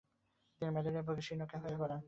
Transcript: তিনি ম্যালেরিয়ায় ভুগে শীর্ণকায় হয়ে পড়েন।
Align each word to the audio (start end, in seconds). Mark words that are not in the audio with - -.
তিনি 0.61 0.71
ম্যালেরিয়ায় 0.71 1.05
ভুগে 1.07 1.23
শীর্ণকায় 1.27 1.61
হয়ে 1.63 1.77
পড়েন। 1.81 1.99